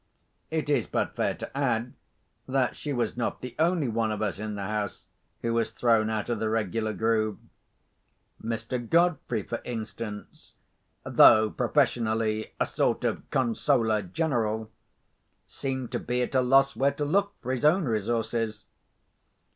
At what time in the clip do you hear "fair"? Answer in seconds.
1.15-1.35